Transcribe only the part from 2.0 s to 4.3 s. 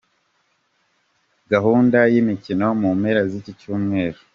y’imikino mu mpera z’iki Cyumweru.